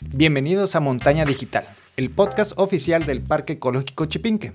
[0.00, 1.64] Bienvenidos a Montaña Digital,
[1.96, 4.52] el podcast oficial del Parque Ecológico Chipinque.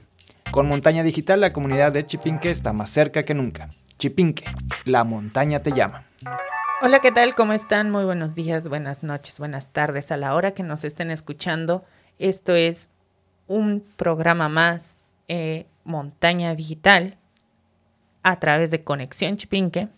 [0.51, 3.69] Con Montaña Digital la comunidad de Chipinque está más cerca que nunca.
[3.97, 4.45] Chipinque,
[4.85, 6.05] la montaña te llama.
[6.81, 7.33] Hola, ¿qué tal?
[7.33, 7.89] ¿Cómo están?
[7.89, 11.83] Muy buenos días, buenas noches, buenas tardes a la hora que nos estén escuchando.
[12.19, 12.91] Esto es
[13.47, 14.97] un programa más,
[15.27, 17.17] eh, Montaña Digital,
[18.21, 19.89] a través de Conexión Chipinque.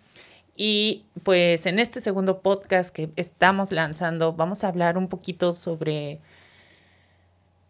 [0.62, 6.20] Y pues en este segundo podcast que estamos lanzando vamos a hablar un poquito sobre,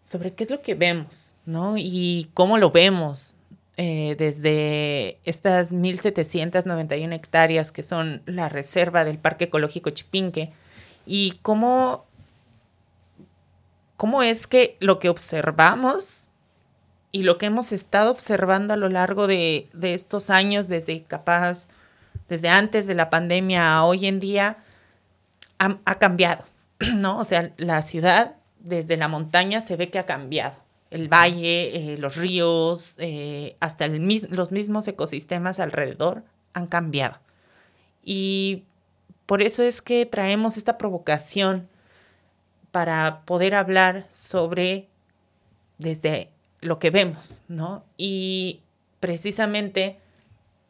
[0.04, 1.76] sobre qué es lo que vemos, ¿no?
[1.78, 3.36] Y cómo lo vemos
[3.78, 10.52] eh, desde estas 1.791 hectáreas que son la reserva del Parque Ecológico Chipinque
[11.06, 12.08] y cómo,
[13.98, 16.30] cómo es que lo que observamos
[17.12, 21.68] y lo que hemos estado observando a lo largo de, de estos años, desde capaz
[22.30, 24.58] desde antes de la pandemia a hoy en día,
[25.58, 26.46] ha, cambiado,
[26.96, 27.20] ¿no?
[27.20, 30.56] O sea, la ciudad desde la montaña se ve que ha cambiado.
[30.92, 37.20] El valle, eh, los ríos, eh, hasta los mismos ecosistemas alrededor han cambiado.
[38.04, 38.64] Y
[39.26, 41.68] por eso es que traemos esta provocación
[42.72, 44.88] para poder hablar sobre
[45.78, 46.30] desde
[46.62, 47.84] lo que vemos, ¿no?
[47.98, 48.62] Y
[49.00, 50.00] precisamente,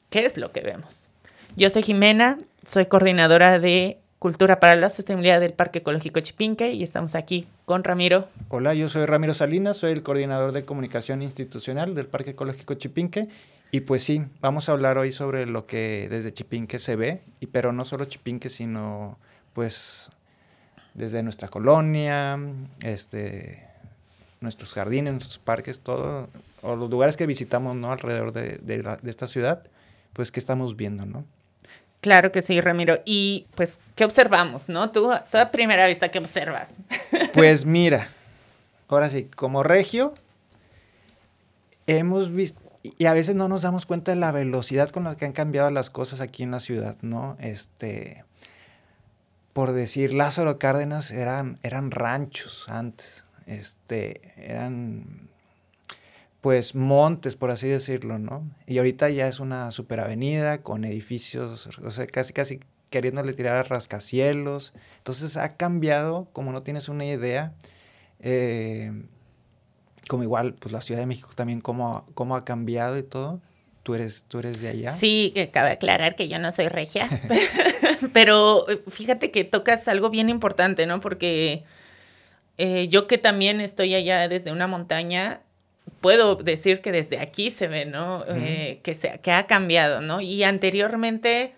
[0.09, 1.09] ¿qué es lo que vemos?
[1.55, 6.83] Yo soy Jimena, soy coordinadora de Cultura para la Sostenibilidad del Parque Ecológico Chipinque y
[6.83, 8.27] estamos aquí con Ramiro.
[8.49, 13.27] Hola, yo soy Ramiro Salinas, soy el coordinador de comunicación institucional del Parque Ecológico Chipinque
[13.71, 17.47] y pues sí, vamos a hablar hoy sobre lo que desde Chipinque se ve, y
[17.47, 19.17] pero no solo Chipinque, sino
[19.53, 20.09] pues
[20.93, 22.39] desde nuestra colonia,
[22.83, 23.67] este,
[24.41, 26.29] nuestros jardines, nuestros parques, todo,
[26.61, 27.91] o los lugares que visitamos ¿no?
[27.91, 29.63] alrededor de, de, de esta ciudad,
[30.13, 31.25] pues qué estamos viendo, ¿no?
[32.01, 33.01] Claro que sí, Ramiro.
[33.05, 34.91] Y pues, ¿qué observamos, no?
[34.91, 36.71] Tú, a primera vista, ¿qué observas?
[37.33, 38.09] Pues mira,
[38.87, 40.13] ahora sí, como regio,
[41.87, 45.25] hemos visto, y a veces no nos damos cuenta de la velocidad con la que
[45.25, 47.37] han cambiado las cosas aquí en la ciudad, ¿no?
[47.39, 48.23] Este,
[49.53, 55.28] por decir, Lázaro Cárdenas eran, eran ranchos antes, este, eran
[56.41, 58.49] pues montes, por así decirlo, ¿no?
[58.65, 63.63] Y ahorita ya es una superavenida con edificios, o sea, casi, casi queriéndole tirar a
[63.63, 64.73] rascacielos.
[64.97, 67.53] Entonces ha cambiado, como no tienes una idea,
[68.19, 68.91] eh,
[70.07, 73.41] como igual, pues la Ciudad de México también, cómo, cómo ha cambiado y todo.
[73.83, 74.91] ¿Tú eres, ¿Tú eres de allá?
[74.91, 77.09] Sí, cabe aclarar que yo no soy regia,
[78.13, 80.99] pero eh, fíjate que tocas algo bien importante, ¿no?
[80.99, 81.63] Porque
[82.57, 85.41] eh, yo que también estoy allá desde una montaña,
[86.01, 88.23] puedo decir que desde aquí se ve, ¿no?
[88.27, 90.21] Eh, que, se, que ha cambiado, ¿no?
[90.21, 91.55] Y anteriormente,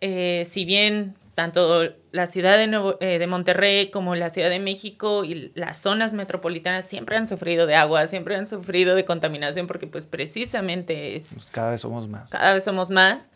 [0.00, 5.22] eh, si bien tanto la ciudad de, eh, de, Monterrey como la Ciudad de México
[5.22, 9.86] y las zonas metropolitanas siempre han sufrido de agua, siempre han sufrido de contaminación porque
[9.86, 11.34] pues precisamente es...
[11.34, 12.28] Pues cada vez somos más.
[12.30, 13.30] Cada vez somos más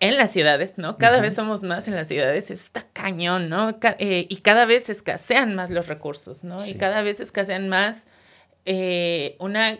[0.00, 0.98] en las ciudades, ¿no?
[0.98, 3.78] Cada vez somos más en las ciudades, está cañón, ¿no?
[3.98, 6.54] Eh, y cada vez escasean más los recursos, ¿no?
[6.66, 8.06] Y cada vez escasean más
[8.66, 9.78] eh, una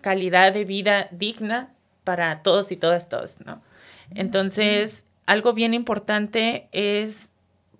[0.00, 1.74] calidad de vida digna
[2.04, 3.62] para todos y todas, todos, ¿no?
[4.14, 7.30] Entonces, algo bien importante es,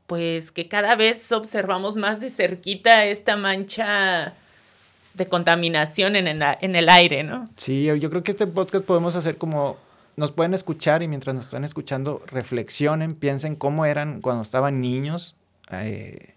[0.06, 4.34] pues, que cada vez observamos más de cerquita esta mancha
[5.14, 7.48] de contaminación en el, en el aire, ¿no?
[7.56, 9.78] Sí, yo creo que este podcast podemos hacer como
[10.16, 15.36] nos pueden escuchar y mientras nos están escuchando, reflexionen, piensen cómo eran cuando estaban niños,
[15.70, 16.34] eh,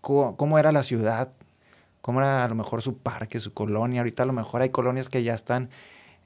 [0.00, 1.30] cómo, era la ciudad,
[2.00, 4.00] cómo era a lo mejor su parque, su colonia.
[4.00, 5.70] Ahorita a lo mejor hay colonias que ya están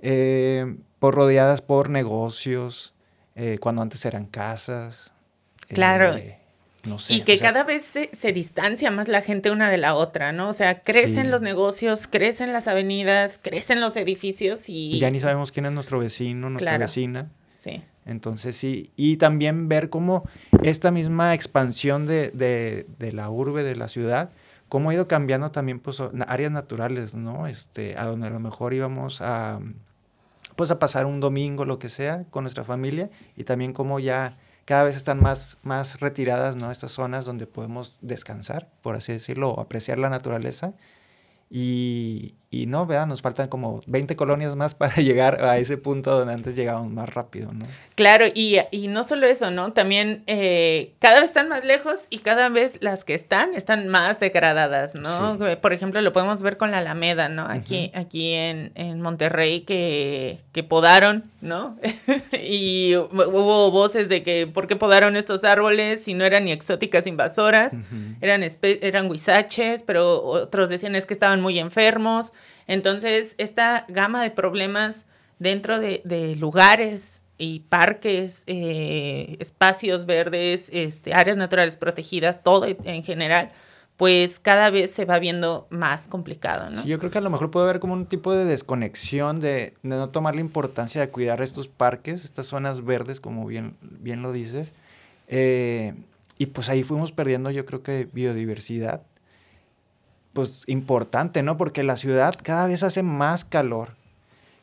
[0.00, 2.94] eh, por rodeadas por negocios,
[3.34, 5.12] eh, cuando antes eran casas.
[5.69, 6.14] Claro
[7.09, 10.49] y que cada vez se, distancia más la gente una de la otra, ¿no?
[10.49, 14.99] O sea, crecen los negocios, crecen las avenidas, crecen los edificios y...
[14.99, 17.31] Ya ni sabemos quién es nuestro vecino, nuestra vecina.
[17.55, 17.82] Sí.
[18.06, 20.25] Entonces sí, y también ver cómo
[20.62, 24.31] esta misma expansión de, de, de, la urbe, de la ciudad,
[24.69, 27.47] cómo ha ido cambiando también pues áreas naturales, ¿no?
[27.47, 29.61] Este, a donde a lo mejor íbamos a,
[30.56, 34.38] pues a pasar un domingo, lo que sea, con nuestra familia, y también cómo ya
[34.69, 36.70] cada vez están más, más retiradas, ¿no?
[36.70, 40.75] Estas zonas donde podemos descansar, por así decirlo, apreciar la naturaleza.
[41.49, 43.06] Y, y no, ¿verdad?
[43.06, 47.12] Nos faltan como 20 colonias más para llegar a ese punto donde antes llegábamos más
[47.12, 47.67] rápido, ¿no?
[47.95, 49.73] Claro, y, y no solo eso, ¿no?
[49.73, 54.19] También eh, cada vez están más lejos y cada vez las que están están más
[54.21, 55.37] degradadas, ¿no?
[55.61, 57.45] Por ejemplo, lo podemos ver con la Alameda, ¿no?
[57.47, 61.77] Aquí, aquí en, en, Monterrey que, que podaron, ¿no?
[62.33, 67.06] y hubo voces de que, ¿por qué podaron estos árboles si no eran ni exóticas
[67.06, 67.77] invasoras?
[68.21, 72.33] Eran, eran huizaches, pero otros decían es que estaban muy enfermos.
[72.67, 75.06] Entonces, esta gama de problemas
[75.38, 83.50] dentro de, lugares y parques, eh, espacios verdes, este, áreas naturales protegidas, todo en general,
[83.99, 86.82] pues cada vez se va viendo más complicado, ¿no?
[86.82, 89.75] Sí, yo creo que a lo mejor puede haber como un tipo de desconexión de,
[89.82, 94.32] no tomar la importancia de cuidar estos parques, estas zonas verdes, como bien, bien lo
[94.32, 94.73] dices.
[95.26, 95.94] Eh,
[96.38, 99.02] y pues ahí fuimos perdiendo, yo creo que biodiversidad
[100.32, 101.56] pues importante, ¿no?
[101.56, 103.90] Porque la ciudad cada vez hace más calor,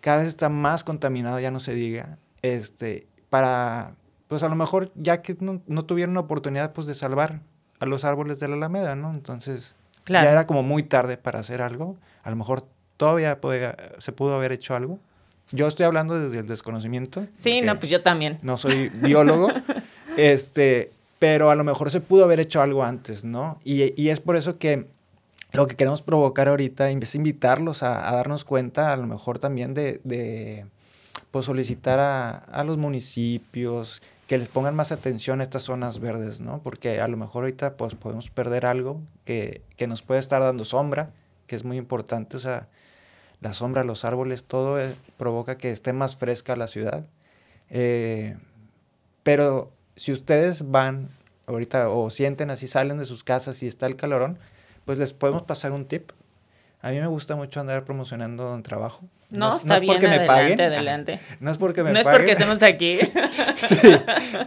[0.01, 3.95] cada vez está más contaminado, ya no se diga, este, para,
[4.27, 7.41] pues a lo mejor ya que no, tuvieron la oportunidad pues de salvar
[7.79, 9.11] a los árboles de la Alameda, ¿no?
[9.13, 9.75] Entonces,
[10.07, 12.65] ya era como muy tarde para hacer algo, a lo mejor
[12.97, 13.39] todavía
[13.97, 14.99] se pudo haber hecho algo.
[15.51, 17.27] Yo estoy hablando desde el desconocimiento.
[17.33, 18.39] Sí, no, pues yo también.
[18.41, 19.49] No soy biólogo,
[20.17, 23.59] este, pero a lo mejor se pudo haber hecho algo antes, ¿no?
[23.63, 24.87] Y, y es por eso que
[25.55, 30.65] lo que queremos provocar ahorita es invitarlos a, darnos cuenta, a lo mejor también de,
[31.31, 36.59] pues, solicitar a, los municipios que les pongan más atención a estas zonas verdes, ¿no?
[36.63, 41.11] Porque a lo mejor ahorita pues podemos perder algo que, nos puede estar dando sombra,
[41.45, 42.67] que es muy importante, o sea,
[43.41, 47.05] la sombra, los árboles, todo eh, provoca que esté más fresca la ciudad.
[47.69, 48.35] Eh,
[49.21, 51.09] pero si ustedes van
[51.45, 54.39] ahorita o sienten así, salen de sus casas y está el calorón,
[54.85, 56.11] pues les podemos pasar un tip.
[56.81, 59.05] A mí me gusta mucho andar promocionando donde trabajo.
[59.31, 60.61] No, está bien, porque me paguen.
[60.61, 61.19] adelante.
[61.39, 62.03] No es porque me paguen.
[62.03, 62.99] No es porque estemos aquí.
[63.55, 63.77] sí,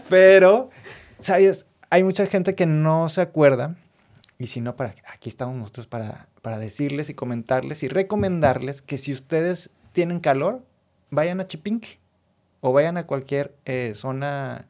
[0.09, 0.71] pero,
[1.19, 1.67] ¿sabes?
[1.91, 3.75] Hay mucha gente que no se acuerda,
[4.39, 8.99] y si no, para, aquí estamos nosotros para, para decirles y comentarles y recomendarles que
[8.99, 10.63] si ustedes tienen calor,
[11.11, 11.99] vayan a Chipinque
[12.61, 14.67] o vayan a cualquier eh, zona,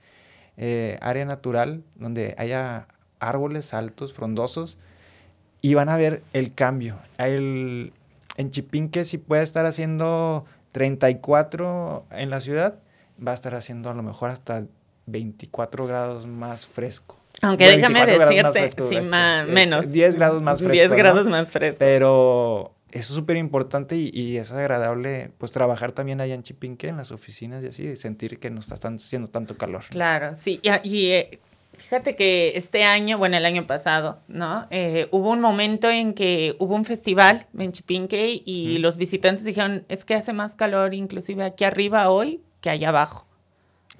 [0.56, 2.88] eh, área natural donde haya
[3.20, 4.78] árboles altos, frondosos,
[5.60, 6.98] y van a ver el cambio.
[7.18, 7.92] El,
[8.36, 12.78] en Chipinque, si puede estar haciendo 34 en la ciudad,
[13.24, 14.64] va a estar haciendo a lo mejor hasta
[15.06, 17.18] 24 grados más fresco.
[17.42, 19.92] Aunque déjame decirte, sí, más, menos.
[19.92, 20.72] 10 grados más fresco.
[20.72, 21.78] 10 grados más fresco.
[21.78, 26.96] Pero eso es súper importante y, es agradable pues trabajar también allá en Chipinque, en
[26.96, 29.84] las oficinas y así, sentir que no está haciendo tanto calor.
[29.90, 30.60] Claro, sí.
[30.62, 31.38] Y, y eh,
[31.78, 34.66] Fíjate que este año, bueno, el año pasado, ¿no?
[34.70, 39.84] Eh, hubo un momento en que hubo un festival en Chipinque y los visitantes dijeron,
[39.88, 43.27] es que hace más calor inclusive aquí arriba hoy que allá abajo.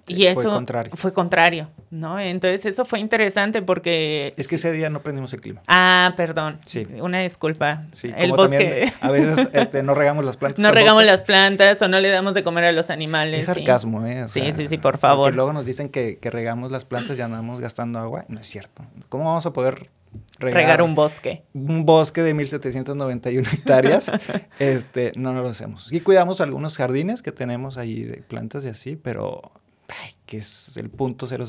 [0.09, 0.93] Y eso fue contrario.
[0.97, 2.19] fue contrario, ¿no?
[2.19, 4.35] Entonces eso fue interesante porque...
[4.37, 5.63] Es que ese día no prendimos el clima.
[5.67, 6.59] Ah, perdón.
[6.67, 6.87] Sí.
[7.01, 7.85] Una disculpa.
[7.93, 8.93] Sí, el bosque.
[9.01, 10.63] a veces este, no regamos las plantas.
[10.63, 13.41] No regamos las plantas o no le damos de comer a los animales.
[13.41, 14.27] Es sarcasmo, ¿eh?
[14.27, 15.35] sí, sí, sí, por favor.
[15.35, 18.25] luego nos dicen que, que regamos las plantas y andamos gastando agua.
[18.29, 18.85] No es cierto.
[19.09, 19.91] ¿Cómo vamos a poder
[20.39, 21.45] regar, un bosque.
[21.55, 24.11] Un bosque de 1791 hectáreas.
[24.59, 25.87] este, no, no lo hacemos.
[25.87, 29.53] Sí cuidamos algunos jardines que tenemos ahí de plantas y así, pero
[29.89, 31.47] Ay, que es el punto 000.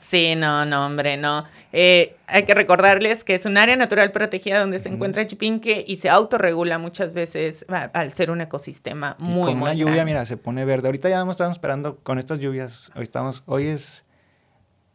[0.00, 1.44] Sí, no, no, hombre, no.
[1.72, 5.96] Eh, hay que recordarles que es un área natural protegida donde se encuentra Chipinque y
[5.96, 10.38] se autorregula muchas veces al ser un ecosistema muy, y con una lluvia, mira, se
[10.38, 10.88] pone verde.
[10.88, 12.90] Ahorita ya estamos esperando con estas lluvias.
[12.96, 14.04] Hoy estamos, hoy es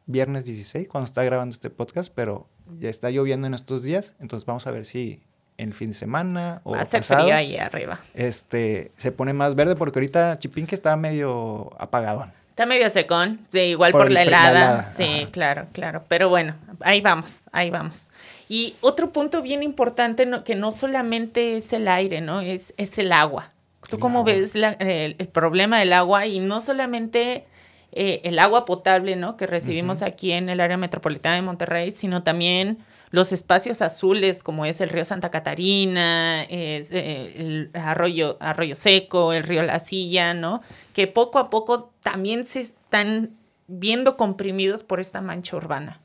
[0.08, 4.46] viernes 16 cuando está grabando este podcast, pero ya está lloviendo en estos días, entonces
[4.46, 5.22] vamos a ver si
[5.58, 8.00] el fin de semana o Hace frío ahí arriba.
[8.16, 12.32] Este, se pone más verde porque ahorita Chipinque está medio apagado.
[12.52, 14.86] Está medio secón, igual por, la, helada.
[14.86, 16.04] Sí, claro, claro.
[16.10, 18.10] Pero bueno, ahí vamos, ahí vamos.
[18.50, 22.42] Y otro punto bien importante, que no solamente es el aire, ¿no?
[22.42, 23.54] Es, es el agua.
[23.90, 26.28] ¿Tú cómo ves el, problema del agua?
[26.28, 27.46] Y no solamente
[27.94, 29.38] eh, el agua potable, ¿no?
[29.38, 32.80] Que recibimos aquí en el área metropolitana de Monterrey, sino también
[33.12, 39.44] los espacios azules como es el río Santa Catarina, eh, el arroyo, arroyo Seco, el
[39.44, 40.62] río La Silla, ¿no?
[40.94, 43.32] Que poco a poco también se están
[43.68, 46.00] viendo comprimidos por esta mancha urbana.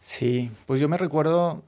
[0.00, 1.62] Sí, pues yo me recuerdo,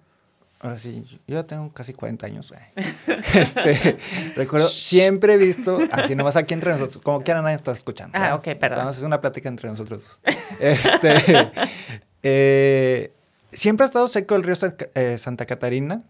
[0.61, 2.53] ahora sí, yo ya tengo casi 40 años.
[3.35, 3.99] Este,
[4.35, 8.17] recuerdo, siempre he visto, así nomás aquí entre nosotros, como quieran nadie está escuchando.
[8.19, 8.79] Ah, ok, perdón.
[8.79, 10.21] Estamos, es una plática entre nosotros.
[10.59, 11.51] Este,
[12.23, 13.16] eh,
[13.57, 14.55] siempre ha estado seco el río
[14.95, 16.03] eh, Santa Catarina,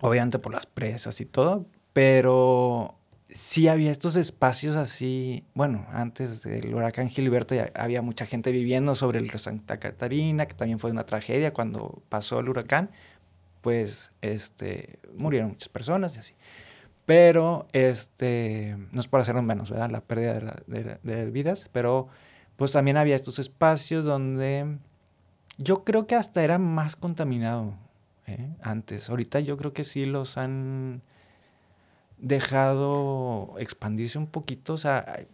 [0.00, 2.94] obviamente por las presas y todo, pero
[3.28, 8.94] sí había estos espacios así, bueno, antes del huracán Gilberto ya había mucha gente viviendo
[8.94, 12.90] sobre el río Santa Catarina, que también fue una tragedia cuando pasó el huracán,
[13.60, 16.34] pues este, murieron muchas personas y así.
[17.04, 19.90] Pero, este, no es por hacerlo menos, ¿verdad?
[19.90, 22.08] La pérdida de, de vidas, pero
[22.56, 24.78] pues también había estos espacios donde
[25.62, 27.74] yo creo que hasta era más contaminado
[28.26, 28.48] ¿eh?
[28.62, 29.10] antes.
[29.10, 31.02] Ahorita yo creo que sí los han
[32.18, 34.74] dejado expandirse un poquito.
[34.74, 35.26] O sea,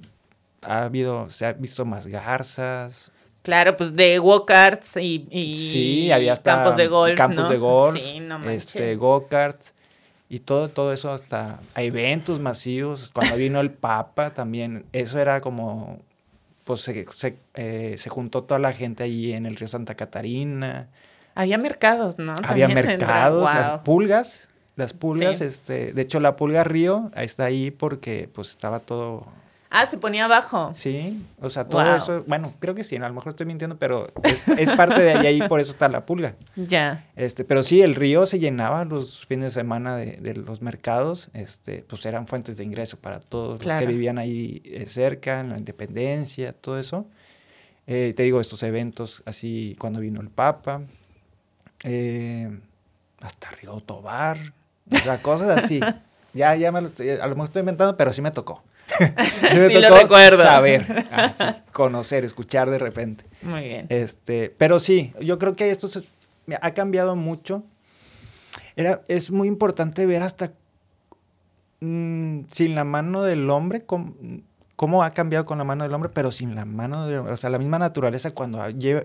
[0.62, 3.12] ha habido, se ha visto más garzas.
[3.42, 7.16] Claro, pues de go-karts y, sí, había campos de golf.
[7.16, 7.98] Campos de golf.
[7.98, 9.74] Sí, no Este, go-karts.
[10.30, 13.10] Y todo, todo eso hasta a eventos masivos.
[13.12, 16.00] Cuando vino el Papa también, eso era como,
[16.68, 20.88] pues se, se, eh, se juntó toda la gente allí en el río Santa Catarina.
[21.34, 22.34] Había mercados, ¿no?
[22.42, 23.48] Había mercados,
[23.86, 29.26] pulgas, las pulgas, este, de hecho la pulga río está ahí porque pues estaba todo
[29.70, 30.72] Ah, se ponía abajo.
[30.74, 34.06] Sí, o sea, todo eso, bueno, creo que sí, a lo mejor estoy mintiendo, pero
[34.22, 36.34] es, parte de ahí, y por eso está la pulga.
[36.56, 37.04] Ya.
[37.16, 41.84] Este, pero sí, el río se llenaba los fines de semana de, los mercados, este,
[41.86, 45.58] pues eran fuentes de ingreso para todos los que vivían ahí eh, cerca, en la
[45.58, 47.06] independencia, todo eso.
[47.86, 50.80] Eh, te digo, estos eventos así cuando vino el Papa,
[51.84, 52.58] eh,
[53.20, 54.38] hasta Río Tobar,
[54.90, 55.80] o sea, cosas así.
[56.32, 58.62] ya, ya me lo, a lo mejor estoy inventando, pero sí me tocó.
[59.50, 60.42] sí, me tocó recuerdo.
[60.42, 61.06] saber,
[61.72, 63.24] conocer, escuchar de repente.
[63.42, 63.86] Muy bien.
[63.88, 66.04] Este, pero sí, yo creo que esto se,
[66.60, 67.64] ha cambiado mucho.
[68.76, 70.52] Era, es muy importante ver hasta
[71.80, 76.30] mm, sin la mano del hombre cómo, ha cambiado con la mano del hombre, pero
[76.30, 78.62] sin la mano de, o sea, la misma naturaleza cuando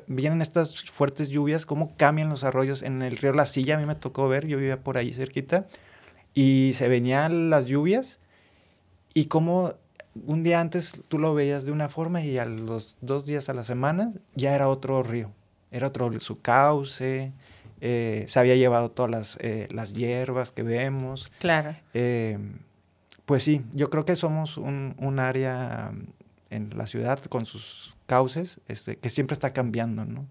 [0.08, 3.86] vienen estas fuertes lluvias, cómo cambian los arroyos en el río La Silla, a mí
[3.86, 5.68] me tocó ver, yo vivía por ahí cerquita
[6.36, 8.20] y se venían las lluvias
[9.13, 9.74] y como
[10.25, 13.53] un día antes tú lo veías de una forma y a los dos días a
[13.53, 15.32] la semana ya era otro río,
[15.72, 17.34] era otro su cauce,
[17.82, 21.32] eh, se había llevado todas las, eh, las hierbas que vemos.
[21.39, 21.75] Claro.
[21.93, 22.38] Eh,
[23.25, 25.93] pues sí, yo creo que somos un, un, área
[26.50, 30.27] en la ciudad con sus cauces este, que siempre está cambiando, ¿no?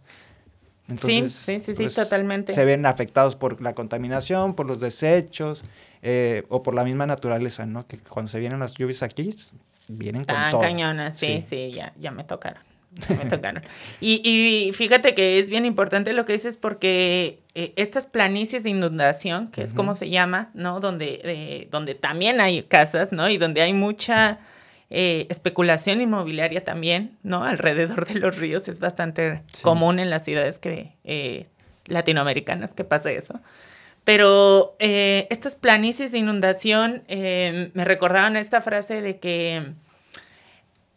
[0.92, 2.52] Entonces, sí, sí, sí, pues, totalmente.
[2.52, 5.64] Se ven afectados por la contaminación, por los desechos,
[6.02, 7.86] eh, o por la misma naturaleza, ¿no?
[7.86, 9.34] Que cuando se vienen las lluvias aquí,
[9.88, 10.60] vienen con todo.
[10.60, 12.62] cañonas, sí, sí, ya, ya me tocaron.
[13.08, 13.62] me tocaron.
[14.00, 18.70] Y, y, fíjate que es bien importante lo que dices porque eh, estas planicies de
[18.70, 20.80] inundación, que es como se llama, ¿no?
[20.80, 23.28] Donde, eh, donde también hay casas, ¿no?
[23.28, 24.40] Y donde hay mucha
[24.94, 27.44] especulación inmobiliaria también, ¿no?
[27.44, 31.48] Alrededor de los ríos es bastante común en las ciudades que,
[31.86, 33.40] latinoamericanas que pasa eso.
[34.04, 39.74] Pero eh, estas planicies de inundación eh, me recordaban esta frase de que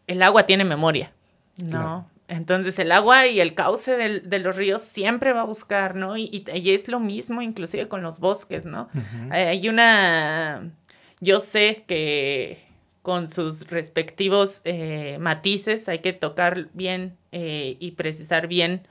[0.06, 1.12] el agua tiene memoria,
[1.56, 2.10] ¿no?
[2.28, 6.16] Entonces el agua y el cauce de los ríos siempre va a buscar, ¿no?
[6.16, 8.88] Y, es lo mismo inclusive con los bosques, ¿no?
[9.30, 10.72] Hay una,
[11.20, 12.65] yo sé que
[13.06, 18.88] con sus respectivos eh, matices hay que tocar bien y precisar bien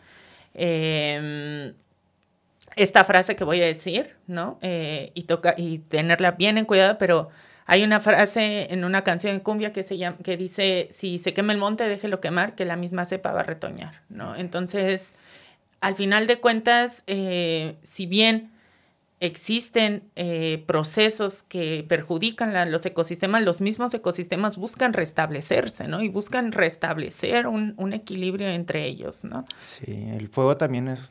[2.76, 4.60] esta frase que voy a decir, ¿no?
[4.62, 7.30] Eh, y, toca, y tenerla bien en cuidado, pero
[7.66, 11.34] hay una frase en una canción en cumbia que, se llama, que dice, si se
[11.34, 14.36] quema el monte, déjelo quemar, que la misma cepa va a retoñar, ¿no?
[14.36, 15.16] Entonces,
[15.82, 18.52] al final de cuentas, eh, si bien
[19.20, 26.02] existen eh, procesos que perjudican los ecosistemas, los mismos ecosistemas buscan restablecerse, ¿no?
[26.02, 29.46] Y buscan restablecer un, equilibrio entre ellos, ¿no?
[29.62, 31.10] Sí, el fuego también es,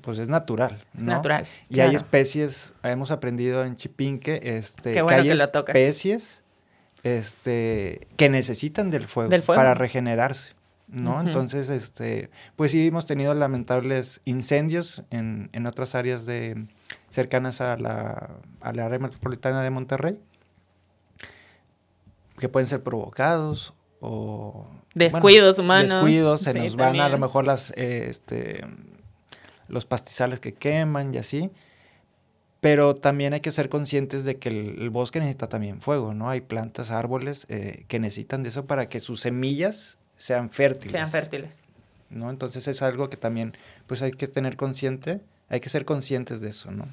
[0.00, 1.12] pues es natural, ¿no?
[1.12, 1.46] natural.
[1.68, 6.42] Y hay especies, hemos aprendido en Chipinque, este, que hay especies
[7.04, 10.54] este, que necesitan del fuego, para regenerarse.
[11.00, 11.20] ¿No?
[11.20, 16.66] Entonces, este, pues sí hemos tenido lamentables incendios en, en otras áreas de,
[17.14, 20.20] cercanas a la, área metropolitana de Monterrey,
[22.38, 24.66] que pueden ser provocados o...
[24.94, 25.90] Descuidos humanos.
[25.90, 28.64] Descuidos, se nos van a lo mejor las, eh, este,
[29.68, 31.50] los pastizales que queman y así.
[32.60, 36.30] Pero también hay que ser conscientes de que el, bosque necesita también fuego, ¿no?
[36.30, 40.92] Hay plantas, árboles eh, que necesitan de eso para que sus semillas sean fértiles.
[40.92, 41.64] Sean fértiles.
[42.10, 42.30] ¿no?
[42.30, 43.56] Entonces es algo que también
[43.86, 46.84] pues hay que tener consciente hay que ser conscientes de eso, ¿no?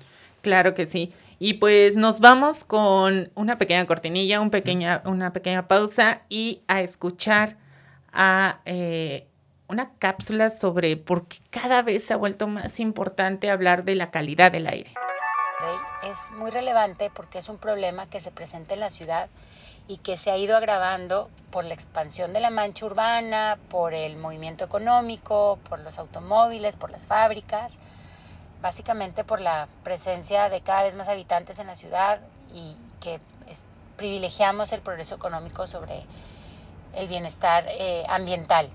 [0.41, 1.13] Claro que sí.
[1.39, 6.81] Y pues nos vamos con una pequeña cortinilla, un pequeña, una pequeña pausa y a
[6.81, 7.57] escuchar
[8.11, 9.27] a eh,
[9.67, 14.11] una cápsula sobre por qué cada vez se ha vuelto más importante hablar de la
[14.11, 14.93] calidad del aire.
[16.03, 19.29] es muy relevante porque es un problema que se presenta en la ciudad
[19.91, 24.15] y que se ha ido agravando por la expansión de la mancha urbana, por el
[24.15, 27.77] movimiento económico, por los automóviles, por las fábricas,
[28.61, 32.21] básicamente por la presencia de cada vez más habitantes en la ciudad
[32.53, 33.19] y que
[33.97, 36.05] privilegiamos el progreso económico sobre
[36.95, 38.69] el bienestar eh, ambiental.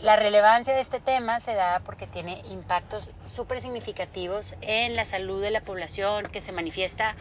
[0.00, 5.42] La relevancia de este tema se da porque tiene impactos súper significativos en la salud
[5.42, 7.16] de la población que se manifiesta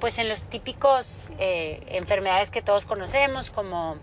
[0.00, 3.96] pues en los típicos eh, enfermedades que todos conocemos como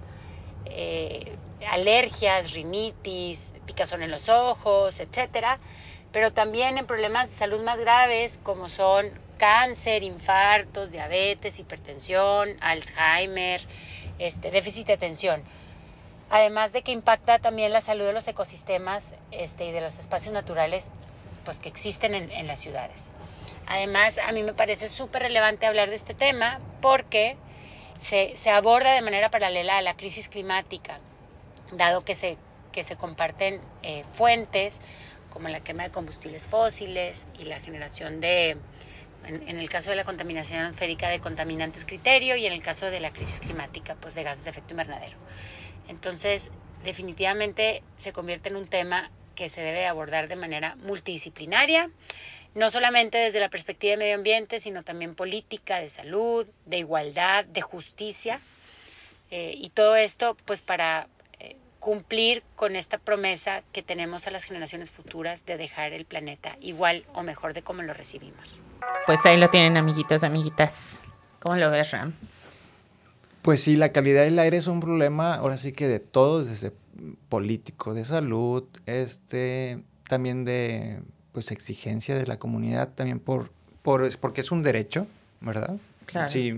[0.65, 1.35] eh,
[1.69, 5.59] alergias, rinitis, picazón en los ojos, etcétera,
[6.11, 13.61] pero también en problemas de salud más graves como son cáncer, infartos, diabetes, hipertensión, Alzheimer,
[14.19, 15.43] este, déficit de atención.
[16.29, 20.33] Además de que impacta también la salud de los ecosistemas este, y de los espacios
[20.33, 20.89] naturales
[21.45, 23.09] pues, que existen en, las ciudades.
[23.67, 27.37] Además, a mí me parece súper relevante hablar de este tema porque
[27.97, 30.99] se, aborda de manera paralela a la crisis climática,
[31.71, 32.37] dado que se,
[32.71, 34.81] que se comparten eh, fuentes
[35.29, 38.57] como la quema de combustibles fósiles y la generación de,
[39.25, 42.99] en, el caso de la contaminación atmosférica, de contaminantes criterio y en el caso de
[42.99, 45.17] la crisis climática, pues de gases de efecto invernadero.
[45.87, 46.51] Entonces,
[46.83, 51.89] definitivamente se convierte en un tema que se debe abordar de manera multidisciplinaria,
[52.55, 57.45] no solamente desde la perspectiva de medio ambiente, sino también política, de salud, de igualdad,
[57.45, 58.39] de justicia,
[59.31, 61.07] eh, y todo esto pues para
[61.83, 67.03] cumplir con esta promesa que tenemos a las generaciones futuras de dejar el planeta igual
[67.13, 68.57] o mejor de como lo recibimos.
[69.05, 71.01] Pues ahí lo tienen, amiguitos, amiguitas.
[71.41, 72.13] ¿Cómo lo ves, Ram?
[73.41, 76.71] Pues sí, la calidad del aire es un problema, ahora sí que de todo, desde
[77.27, 81.01] político, de salud, este, también de
[81.33, 85.07] pues exigencia de la comunidad, también por, por porque es un derecho,
[85.41, 85.75] ¿verdad?
[86.05, 86.29] Claro.
[86.29, 86.53] Sí,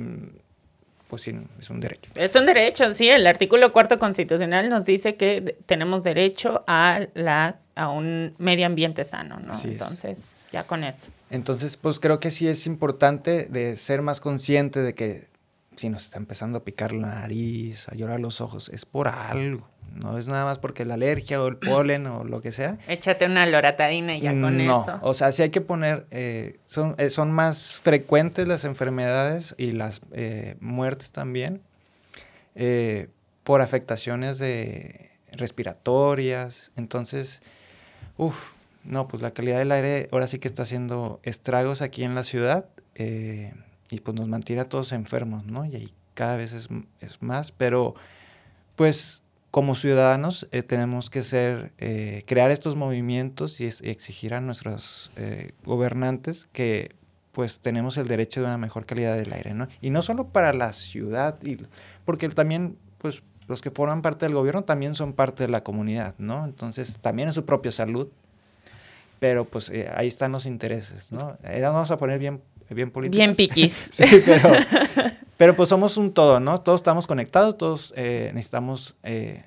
[1.07, 2.11] pues sí, es un derecho.
[2.15, 3.09] Es un derecho, sí.
[3.09, 9.05] El artículo cuarto constitucional nos dice que tenemos derecho a, la, a un medio ambiente
[9.05, 9.53] sano, ¿no?
[9.63, 11.11] Entonces, ya con eso.
[11.29, 15.27] Entonces, pues creo que sí es importante de ser más consciente de que
[15.75, 19.67] si nos está empezando a picar la nariz, a llorar los ojos, es por algo.
[19.93, 22.77] No es nada más porque la alergia o el polen o lo que sea.
[22.87, 24.99] Échate una loratadina y ya con eso.
[25.01, 29.71] O sea, sí hay que poner, eh, son, eh, son más frecuentes las enfermedades y
[29.71, 31.61] las eh, muertes también
[33.43, 36.71] por afectaciones de respiratorias.
[36.75, 37.41] Entonces,
[38.17, 38.51] uff,
[38.83, 42.23] no, pues la calidad del aire ahora sí que está haciendo estragos aquí en la
[42.23, 45.65] ciudad y pues nos mantiene a todos enfermos, ¿no?
[45.65, 46.69] Y ahí cada vez es,
[47.01, 47.93] es más, pero
[48.75, 49.24] pues
[49.55, 55.53] como ciudadanos eh, tenemos que ser, eh, crear estos movimientos y, exigir a nuestros eh,
[55.63, 56.93] gobernantes que
[57.31, 59.69] pues tenemos el derecho de una mejor calidad del aire, ¿no?
[59.79, 61.57] Y no solo para la ciudad, y,
[62.03, 66.15] porque también pues los que forman parte del gobierno también son parte de la comunidad,
[66.17, 66.43] ¿no?
[66.43, 68.09] Entonces también es su propia salud,
[69.19, 71.37] pero pues ahí están los intereses, ¿no?
[71.61, 73.17] vamos a poner bien bien políticos.
[73.17, 73.87] Bien piquis.
[73.89, 74.51] sí, pero,
[75.37, 76.59] pero pues somos un todo, ¿no?
[76.59, 79.43] Todos estamos conectados, todos eh, necesitamos eh,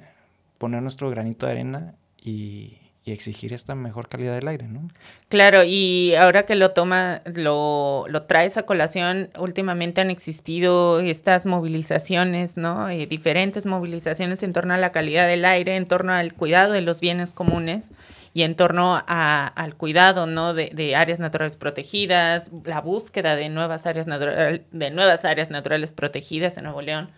[0.59, 2.75] poner nuestro granito de arena y,
[3.09, 4.87] exigir esta mejor calidad del aire, ¿no?
[5.31, 11.47] Claro, y ahora que lo toma, lo, lo traes a colación, últimamente han existido estas
[11.47, 12.91] movilizaciones, ¿no?
[12.91, 16.83] Eh, diferentes movilizaciones en torno a la calidad del aire, en torno al cuidado de
[16.83, 17.95] los bienes comunes
[18.39, 20.55] y en torno al cuidado ¿no?
[20.55, 26.63] de, áreas naturales protegidas, la búsqueda de nuevas áreas, de nuevas áreas naturales protegidas en
[26.63, 27.11] Nuevo León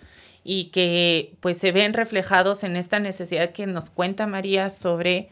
[0.44, 5.28] y que pues se ven reflejados en esta necesidad que nos cuenta María sobre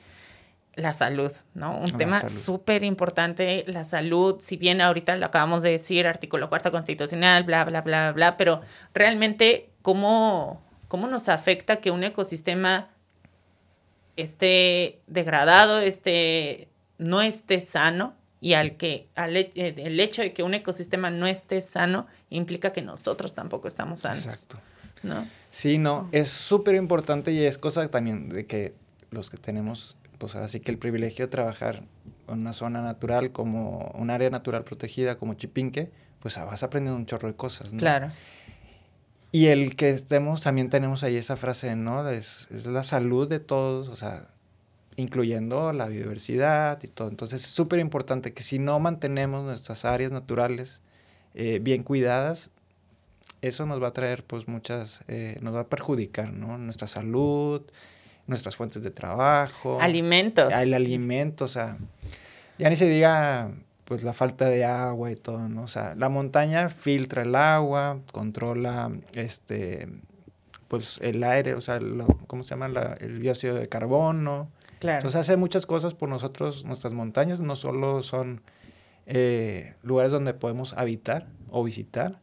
[0.74, 1.78] la salud, ¿no?
[1.78, 6.70] Un tema súper importante, la salud, si bien ahorita lo acabamos de decir, artículo cuarto
[6.70, 8.60] constitucional, bla, bla, bla, bla, pero
[8.92, 12.90] realmente cómo, cómo nos afecta que un ecosistema
[14.22, 20.42] esté degradado, esté, no esté sano y al que al, eh, el hecho de que
[20.42, 24.26] un ecosistema no esté sano implica que nosotros tampoco estamos sanos.
[24.26, 24.60] Exacto.
[25.02, 25.26] ¿no?
[25.50, 28.74] Sí, no, es súper importante y es cosa también de que
[29.10, 31.82] los que tenemos, pues así que el privilegio de trabajar
[32.28, 37.06] en una zona natural como un área natural protegida como Chipinque, pues vas aprendiendo un
[37.06, 37.78] chorro de cosas, ¿no?
[37.78, 38.10] Claro.
[39.30, 42.08] Y el que estemos, también tenemos ahí esa frase, ¿no?
[42.08, 44.28] Es, es la salud de todos, o sea,
[44.96, 47.08] incluyendo la biodiversidad y todo.
[47.08, 50.80] Entonces es súper importante que si no mantenemos nuestras áreas naturales
[51.34, 52.50] eh, bien cuidadas,
[53.42, 56.58] eso nos va a traer pues muchas, eh, nos va a perjudicar, ¿no?
[56.58, 57.62] Nuestra salud,
[58.26, 59.78] nuestras fuentes de trabajo.
[59.80, 60.52] Alimentos.
[60.52, 61.78] El alimento, o sea,
[62.58, 63.52] ya ni se diga
[63.88, 65.62] pues la falta de agua y todo, ¿no?
[65.62, 69.88] O sea, la montaña filtra el agua, controla este
[70.68, 71.80] pues el aire, o sea,
[72.26, 72.68] ¿cómo se llama?
[72.68, 74.50] La, el dióxido de carbono.
[74.78, 74.98] Claro.
[74.98, 78.42] Entonces hace muchas cosas por nosotros, nuestras montañas no solo son
[79.06, 82.20] eh, lugares donde podemos habitar o visitar,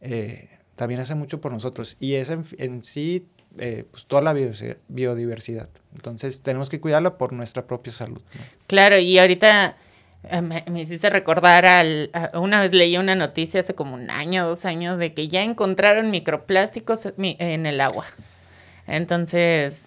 [0.00, 1.98] eh, también hace mucho por nosotros.
[2.00, 5.68] Y es en, sí eh, pues toda la biodiversidad.
[5.94, 8.22] Entonces tenemos que cuidarla por nuestra propia salud.
[8.66, 9.76] Claro, y ahorita
[10.24, 14.64] eh, me, hiciste recordar al, una vez leí una noticia hace como un año, dos
[14.64, 18.04] años, de que ya encontraron microplásticos en el agua.
[18.86, 19.82] Entonces,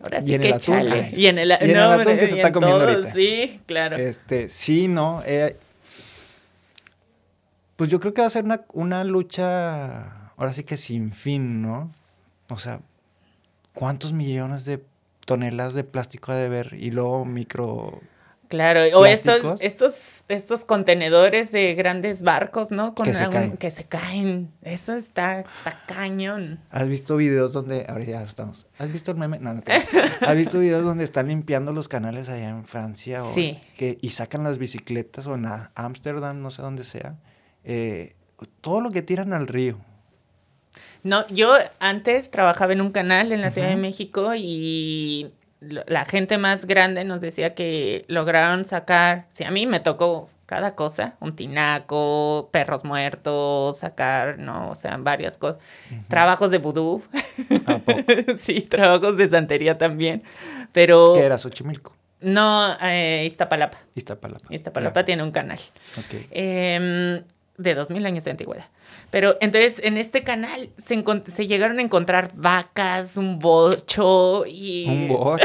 [0.00, 1.10] ahora sí que chale.
[1.12, 3.12] Y en el, atún que se está comiendo ahorita.
[3.12, 3.96] Sí, claro.
[3.96, 5.22] Este, sí, no.
[5.26, 5.56] Eh,
[7.76, 11.62] pues yo creo que va a ser una, una lucha, ahora sí que sin fin,
[11.62, 11.90] ¿no?
[12.50, 12.80] O sea,
[13.74, 14.84] ¿cuántos millones de
[15.24, 16.74] toneladas de plástico ha de haber?
[16.74, 18.00] Y luego micro
[18.52, 22.94] Claro, o estos, estos, estos contenedores de grandes barcos, ¿no?
[22.94, 23.56] Con que, se caen.
[23.56, 24.52] que se caen.
[24.60, 26.60] Eso está, está, cañón.
[26.70, 29.38] ¿Has visto videos donde, ahora ya estamos, ¿has visto el meme?
[29.38, 29.62] No, no
[30.20, 33.24] ¿Has visto videos donde están limpiando los canales allá en Francia?
[33.24, 33.58] O sí.
[33.78, 37.14] Que, y sacan las bicicletas o en Ámsterdam, no sé dónde sea.
[37.64, 38.16] Eh,
[38.60, 39.78] todo lo que tiran al río.
[41.04, 46.38] No, yo antes trabajaba en un canal en la Ciudad de México y la gente
[46.38, 51.34] más grande nos decía que lograron sacar, si a mí me tocó cada cosa, un
[51.34, 54.70] tinaco, perros muertos, sacar, ¿no?
[54.70, 55.62] O sea, varias cosas.
[56.08, 57.02] Trabajos de vudú.
[58.38, 60.22] sí, trabajos de santería también.
[60.72, 61.14] Pero...
[61.14, 61.94] ¿Qué era Xochimilco?
[62.20, 63.78] No, eh, Iztapalapa.
[63.94, 64.46] Iztapalapa.
[64.50, 65.58] Iztapalapa tiene un canal.
[65.98, 66.26] Ok.
[66.30, 67.22] Em,
[67.62, 68.66] de dos mil años de antigüedad.
[69.10, 74.86] Pero entonces en este canal se, se llegaron a encontrar vacas, un bocho y...
[74.88, 75.44] Un bocho.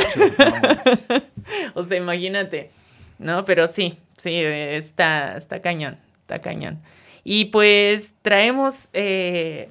[1.74, 2.72] o sea, imagínate.
[3.20, 6.80] No, pero sí, sí, está, está cañón, está cañón.
[7.24, 9.70] Y pues traemos eh,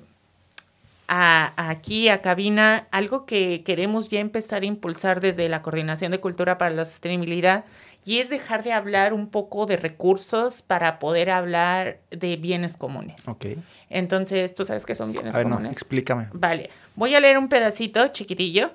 [1.09, 6.21] a, aquí a cabina algo que queremos ya empezar a impulsar desde la Coordinación de
[6.21, 7.65] Cultura para la Sostenibilidad
[8.07, 13.27] y es dejar de hablar un poco de recursos para poder hablar de bienes comunes.
[13.27, 13.47] Ok.
[13.91, 15.65] Entonces, ¿tú sabes qué son bienes a ver, comunes?
[15.65, 16.29] No, explícame.
[16.33, 18.71] Vale, voy a leer un pedacito chiquitillo.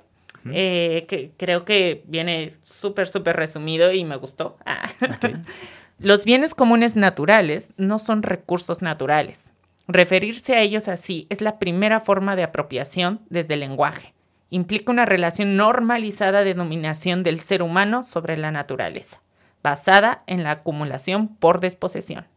[0.52, 4.58] Eh, que creo que viene súper, súper resumido y me gustó.
[4.66, 4.90] Ah.
[6.00, 9.52] Los bienes comunes naturales no son recursos naturales.
[9.88, 14.14] Referirse a ellos así es la primera forma de apropiación desde el lenguaje
[14.52, 19.22] implica una relación normalizada de dominación del ser humano sobre la naturaleza,
[19.64, 22.28] basada en la acumulación por desposesión.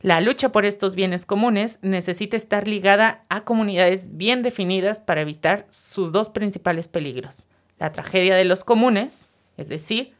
[0.00, 5.66] La lucha por estos bienes comunes necesita estar ligada a comunidades bien definidas para evitar
[5.68, 7.44] sus dos principales peligros.
[7.78, 10.14] La tragedia de los comunes, es decir,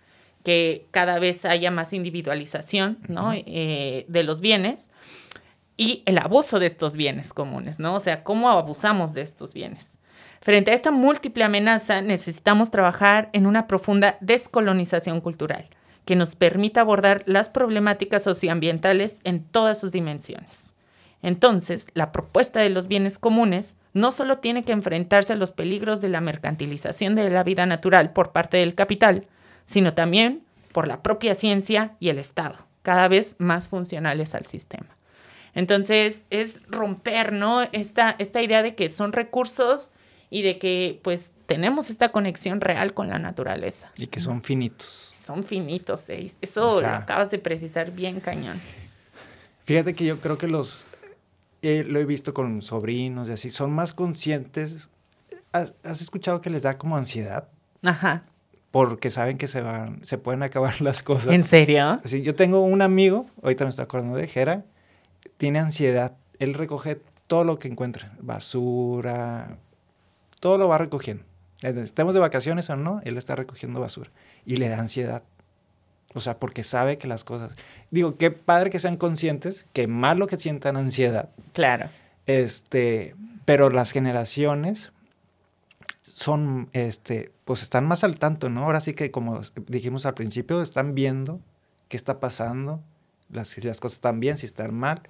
[0.44, 2.98] que cada vez haya más individualización
[3.46, 4.90] eh, de los bienes,
[5.76, 7.94] y el abuso de estos bienes comunes, ¿no?
[7.94, 9.92] O sea, cómo abusamos de estos bienes.
[10.42, 15.68] Frente a esta múltiple amenaza, necesitamos trabajar en una profunda descolonización cultural
[16.06, 20.72] que nos permita abordar las problemáticas socioambientales en todas sus dimensiones.
[21.22, 26.00] Entonces, la propuesta de los bienes comunes no solo tiene que enfrentarse a los peligros
[26.00, 29.26] de la mercantilización de la vida natural por parte del capital,
[29.66, 34.96] sino también por la propia ciencia y el Estado, cada vez más funcionales al sistema.
[35.54, 37.62] Entonces, es romper, ¿no?
[37.72, 39.90] Esta, esta idea de que son recursos
[40.30, 43.90] y de que pues tenemos esta conexión real con la naturaleza.
[43.96, 45.10] Y que son finitos.
[45.12, 46.32] Son finitos, ¿eh?
[46.40, 48.60] eso lo acabas de precisar bien cañón.
[49.64, 50.86] Fíjate que yo creo que los,
[51.62, 54.88] eh, lo he visto con sobrinos y así, son más conscientes.
[55.52, 57.48] ¿Has, escuchado que les da como ansiedad?
[57.82, 58.24] Ajá.
[58.70, 61.32] Porque saben que se van, se pueden acabar las cosas.
[61.32, 62.00] ¿En serio?
[62.04, 64.64] Sí, yo tengo un amigo, ahorita me estoy acordando de Jera,
[65.36, 66.16] tiene ansiedad.
[66.38, 69.58] Él recoge todo lo que encuentra, basura,
[70.40, 71.24] todo lo va recogiendo.
[71.62, 74.10] Estemos de vacaciones o no, él está recogiendo basura
[74.46, 75.22] y le da ansiedad.
[76.14, 77.54] O sea, porque sabe que las cosas.
[77.90, 81.28] Digo, qué padre que sean conscientes, qué malo que sientan ansiedad.
[81.52, 81.88] Claro.
[82.26, 84.92] Este, pero las generaciones
[86.02, 88.64] son, este, pues están más al tanto, ¿no?
[88.64, 91.40] Ahora sí que, como dijimos al principio, están viendo
[91.88, 92.82] qué está pasando,
[93.30, 95.02] las, si las cosas están bien, si están mal.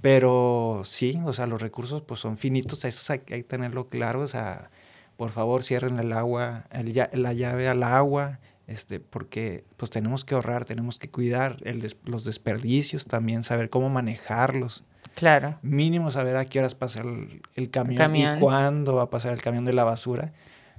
[0.00, 4.28] Pero sí, o sea, los recursos pues son finitos, eso hay, que tenerlo claro, o
[4.28, 4.70] sea,
[5.16, 6.64] por favor cierren el agua,
[7.12, 11.58] la llave al agua, este, porque pues tenemos que ahorrar, tenemos que cuidar
[12.04, 14.84] los desperdicios también, saber cómo manejarlos.
[15.14, 15.58] Claro.
[15.60, 19.64] Mínimo saber a qué horas pasa el, camión, y cuándo va a pasar el camión
[19.64, 20.32] de la basura.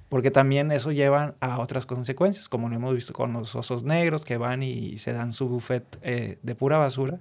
[0.10, 4.25] Porque también eso lleva a otras consecuencias, como lo hemos visto con los osos negros
[4.25, 7.19] que van y se dan su buffet eh, de pura basura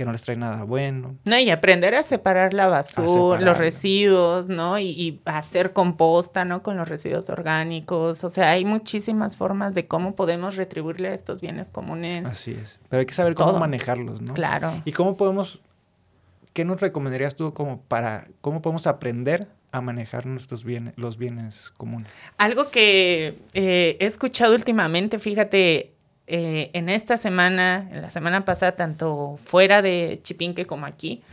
[0.00, 1.18] que no les trae nada bueno.
[1.26, 4.78] No, y aprender a separar la basura, los residuos, ¿no?
[4.78, 6.62] Y, y, hacer composta, ¿no?
[6.62, 8.24] Con los residuos orgánicos.
[8.24, 12.26] O sea, hay muchísimas formas de cómo podemos retribuirle a estos bienes comunes.
[12.26, 12.80] Así es.
[12.88, 14.32] Pero hay que saber cómo manejarlos, ¿no?
[14.32, 14.72] Claro.
[14.86, 15.60] Y cómo podemos,
[16.54, 21.72] ¿qué nos recomendarías tú como para, cómo podemos aprender a manejar nuestros bienes, los bienes
[21.76, 22.10] comunes?
[22.38, 25.92] Algo que eh, he escuchado últimamente, fíjate,
[26.32, 31.24] eh, en esta semana, en la semana pasada, tanto fuera de Chipinque como aquí,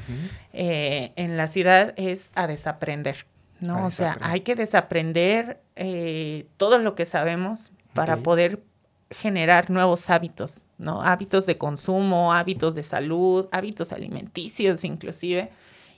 [0.54, 3.28] eh, en la ciudad, es a desaprender,
[3.60, 3.86] ¿no?
[3.86, 8.64] o sea, hay que desaprender eh, todo lo que sabemos para poder
[9.12, 11.04] generar nuevos hábitos, ¿no?
[11.04, 15.52] Hábitos de consumo, hábitos de salud, hábitos alimenticios inclusive,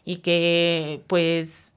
[0.04, 1.72] y que pues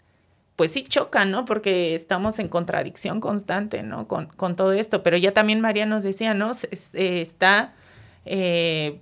[0.62, 1.44] pues sí chocan, ¿no?
[1.44, 4.06] Porque estamos en contradicción constante, ¿no?
[4.06, 5.02] Con, todo esto.
[5.02, 6.52] Pero ya también María nos decía, ¿no?
[6.92, 7.74] está,
[8.24, 9.00] eh,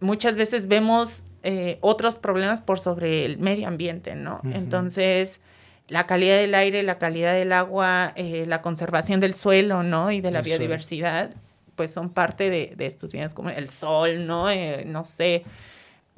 [0.00, 4.40] muchas veces vemos eh, otros problemas por sobre el medio ambiente, ¿no?
[4.52, 5.40] Entonces,
[5.86, 10.10] la calidad del aire, la calidad del agua, eh, la conservación del suelo, ¿no?
[10.10, 11.30] Y de la biodiversidad,
[11.76, 14.46] pues son parte de, estos bienes como el sol, ¿no?
[14.84, 15.44] no sé.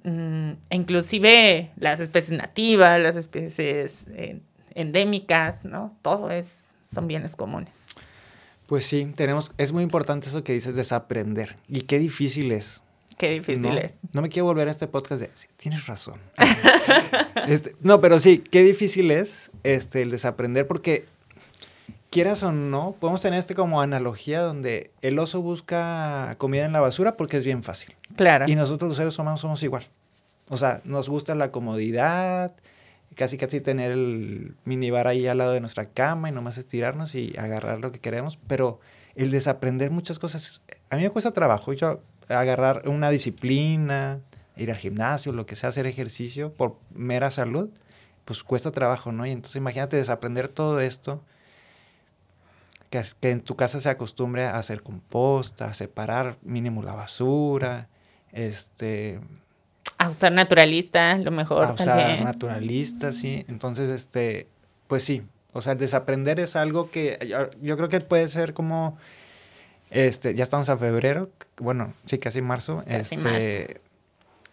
[0.04, 4.06] Mm, inclusive las especies nativas, las especies
[4.74, 5.96] endémicas, ¿no?
[6.02, 7.86] Todo es, son bienes comunes.
[8.66, 11.56] Pues sí, tenemos, es muy importante eso que dices, desaprender.
[11.68, 12.82] Y qué difícil es.
[13.18, 13.98] Qué difícil es.
[14.12, 16.20] No me quiero volver a este podcast de, tienes razón.
[17.46, 21.06] Este, no, pero sí, qué difícil es este, el desaprender porque
[22.10, 26.80] quieras o no, podemos tener este como analogía donde el oso busca comida en la
[26.80, 27.94] basura porque es bien fácil.
[28.16, 28.46] Claro.
[28.46, 29.86] Y nosotros los seres humanos somos igual.
[30.48, 32.52] O sea, nos gusta la comodidad,
[33.14, 37.34] casi casi tener el minibar ahí al lado de nuestra cama y nomás estirarnos y
[37.36, 38.80] agarrar lo que queremos, pero
[39.14, 44.20] el desaprender muchas cosas, a mí me cuesta trabajo, yo agarrar una disciplina,
[44.56, 47.70] ir al gimnasio, lo que sea, hacer ejercicio por mera salud,
[48.24, 49.26] pues cuesta trabajo, ¿no?
[49.26, 51.22] Y entonces imagínate desaprender todo esto,
[52.90, 57.88] que, que en tu casa se acostumbre a hacer composta, a separar mínimo la basura,
[58.32, 59.20] este,
[60.00, 61.64] a usar naturalista, lo mejor.
[61.64, 63.44] A usar naturalista, sí.
[63.48, 64.48] Entonces, este,
[64.86, 65.22] pues sí.
[65.52, 67.18] O sea, desaprender es algo que
[67.60, 68.96] yo, creo que puede ser como,
[69.90, 72.82] este, ya estamos a febrero, bueno, sí, casi marzo.
[72.88, 73.80] Casi este, marzo.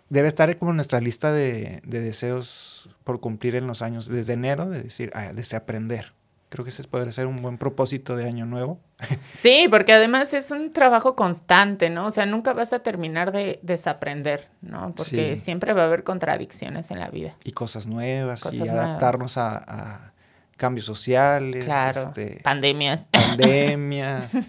[0.09, 4.65] Debe estar como nuestra lista de, de, deseos por cumplir en los años, desde enero,
[4.65, 6.11] de decir, ah, desaprender.
[6.49, 8.79] Creo que ese podría ser un buen propósito de año nuevo.
[9.33, 12.07] Sí, porque además es un trabajo constante, ¿no?
[12.07, 14.93] O sea, nunca vas a terminar de desaprender, ¿no?
[14.95, 17.35] Porque siempre va a haber contradicciones en la vida.
[17.43, 20.13] Y cosas nuevas y adaptarnos a,
[20.55, 21.65] cambios sociales.
[21.65, 22.01] Claro.
[22.01, 23.07] Este, pandemias.
[23.11, 24.29] Pandemias.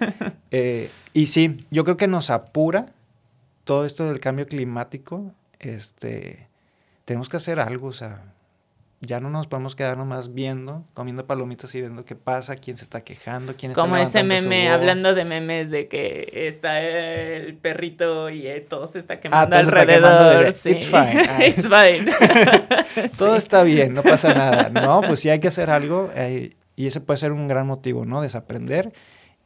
[0.51, 2.87] Eh, y sí, yo creo que nos apura
[3.65, 5.35] todo esto del cambio climático.
[5.59, 6.49] Este,
[7.05, 8.23] tenemos que hacer algo, o sea
[9.01, 12.83] ya no nos podemos quedar nomás viendo, comiendo palomitas y viendo qué pasa, quién se
[12.83, 18.29] está quejando, quién está Como ese meme, hablando de memes de que está el perrito
[18.31, 20.47] y todo se está ah, quemando alrededor.
[20.47, 21.23] It's fine.
[21.47, 23.11] It's fine.
[23.19, 24.69] todo está bien, no pasa nada.
[24.69, 28.05] No, pues sí hay que hacer algo eh, y ese puede ser un gran motivo,
[28.05, 28.21] ¿no?
[28.21, 28.93] Desaprender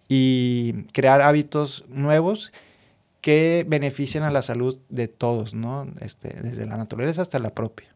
[0.09, 2.53] y crear hábitos nuevos
[3.21, 5.87] que beneficien a la salud de todos, ¿no?
[6.01, 7.95] Este, desde la naturaleza hasta la propia.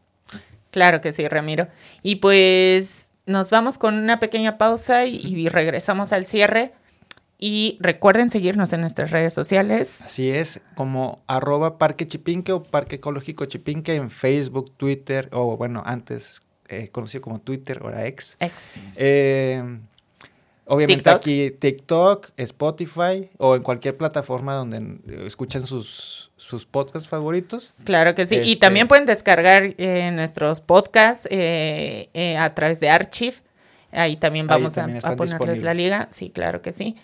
[0.77, 1.69] Claro que sí, Ramiro.
[2.03, 6.71] Y pues nos vamos con una pequeña pausa y, regresamos al cierre.
[7.39, 10.01] Y recuerden seguirnos en nuestras redes sociales.
[10.03, 15.81] Así es, como arroba Parque Chipinque o Parque Ecológico Chipinque en Facebook, Twitter, o bueno,
[15.83, 18.37] antes eh, conocido como Twitter, ahora X.
[18.39, 18.73] X.
[18.97, 19.79] Eh,
[20.69, 27.73] Obviamente aquí TikTok, Spotify o en cualquier plataforma donde escuchen sus, sus podcasts favoritos.
[27.85, 28.35] Claro que sí.
[28.35, 33.35] Y este también pueden descargar eh, nuestros podcasts eh, eh, a través de Archive.
[33.91, 36.09] Ahí también vamos a, ponerles la liga.
[36.11, 36.97] Sí, claro que sí.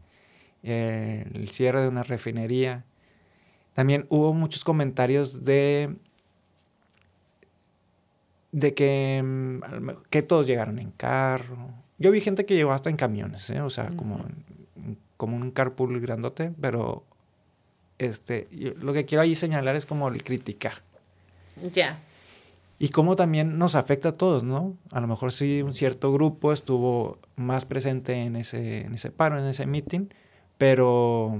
[0.63, 2.83] eh, el cierre de una refinería.
[3.73, 5.95] También hubo muchos comentarios de
[8.51, 9.59] de que, mm,
[10.09, 11.69] que todos llegaron en carro.
[11.99, 13.61] Yo vi gente que llegó hasta en camiones, ¿eh?
[13.61, 14.25] o sea, como,
[15.17, 17.03] como un carpool grandote, pero
[17.99, 20.81] este, yo- lo que quiero ahí señalar es como el criticar.
[21.73, 21.99] Ya.
[22.79, 24.77] Y cómo también nos afecta a todos, ¿no?
[24.91, 29.39] A lo mejor sí un cierto grupo estuvo más presente en ese, en ese paro,
[29.39, 30.09] en ese meeting,
[30.59, 31.39] pero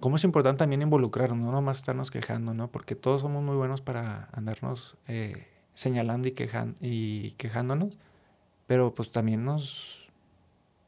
[0.00, 2.68] cómo es importante también involucrarnos, no nomás estarnos quejando, ¿no?
[2.68, 7.98] Porque todos somos muy buenos para andarnos eh, señalando y, quejan, y quejándonos,
[8.66, 9.98] pero pues también nos...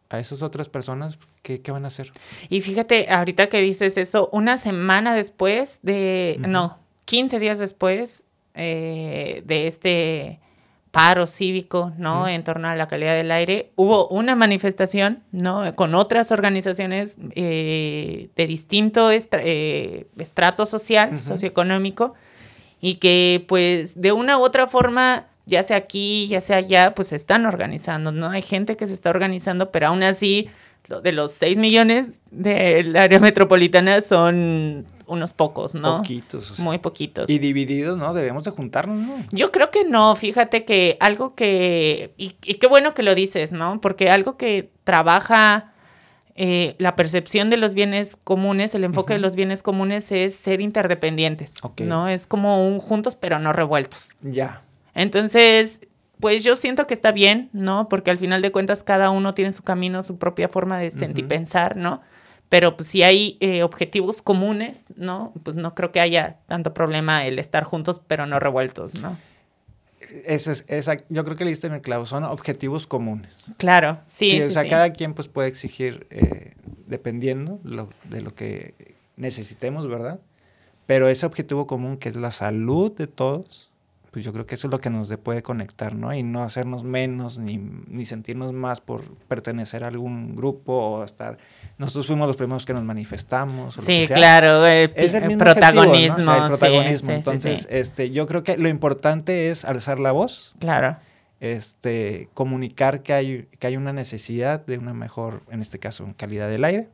[0.08, 2.12] A esas otras personas, ¿qué, qué van a hacer?
[2.50, 6.50] Y fíjate, ahorita que dices eso, una semana después de, Ujú.
[6.50, 10.40] no, 15 días después eh, de este
[10.90, 12.28] paro cívico, ¿no?
[12.28, 15.74] En torno a la calidad del aire, hubo una manifestación, ¿no?
[15.74, 22.12] Con otras organizaciones eh, de distinto estra- eh, estrato social, socioeconómico,
[22.80, 27.08] y que pues de una u otra forma, ya sea aquí, ya sea allá, pues
[27.08, 28.28] se están organizando, ¿no?
[28.28, 30.50] Hay gente que se está organizando, pero aún así,
[30.88, 35.98] lo de los 6 millones del área metropolitana son unos pocos, ¿no?
[35.98, 36.50] Poquitos.
[36.50, 36.64] o sea.
[36.64, 37.28] Muy poquitos.
[37.30, 38.14] Y divididos, ¿no?
[38.14, 39.16] Debemos de juntarnos, ¿no?
[39.30, 43.52] Yo creo que no, fíjate que algo que, y, y qué bueno que lo dices,
[43.52, 43.80] ¿no?
[43.80, 45.72] Porque algo que trabaja
[46.34, 50.62] eh, la percepción de los bienes comunes, el enfoque de los bienes comunes es ser
[50.62, 51.56] interdependientes.
[51.80, 52.08] ¿no?
[52.08, 54.14] Es como un juntos pero no revueltos.
[54.22, 54.62] Ya.
[54.94, 55.80] Entonces,
[56.20, 57.88] pues yo siento que está bien, ¿no?
[57.88, 61.24] Porque al final de cuentas cada uno tiene su camino, su propia forma de sentir,
[61.24, 61.28] Ujú.
[61.30, 62.00] pensar, ¿no?
[62.52, 65.32] Pero pues si hay eh, objetivos comunes, ¿no?
[65.42, 69.16] Pues no creo que haya tanto problema el estar juntos pero no revueltos, ¿no?
[70.26, 73.32] Ese es, esa, yo creo que le diste en el clavo, son objetivos comunes.
[73.56, 74.28] Claro, sí.
[74.28, 74.68] Sí, sí, o sea, sí.
[74.68, 76.52] cada quien pues puede exigir eh,
[76.86, 78.74] dependiendo lo- de lo que
[79.16, 80.20] necesitemos, ¿verdad?
[80.84, 83.70] Pero ese objetivo común que es la salud de todos,
[84.12, 86.14] pues yo creo que eso es lo que nos de- puede conectar, ¿no?
[86.14, 91.38] Y no hacernos menos ni, ni sentirnos más por pertenecer a algún grupo o estar...
[91.78, 93.76] Nosotros fuimos los primeros que nos manifestamos.
[93.76, 96.14] o lo Sí, claro, el, Es el el protagonismo.
[96.14, 96.42] objetivo, ¿no?
[96.44, 97.08] El protagonismo.
[97.10, 97.66] sí, Entonces, sí.
[97.70, 100.98] este, yo creo que lo importante es alzar la voz, claro.
[101.40, 106.48] este, comunicar que hay, que hay una necesidad de una mejor, en este caso, calidad
[106.48, 106.88] del aire,